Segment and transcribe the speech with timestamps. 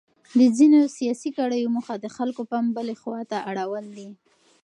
[0.37, 4.09] د ځینو سیاسي کړیو موخه د خلکو پام بلې خواته اړول دي.